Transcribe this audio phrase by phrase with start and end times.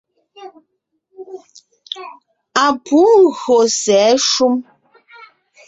[2.63, 2.99] Á pû
[3.39, 4.55] gÿô sɛ̌ shúm.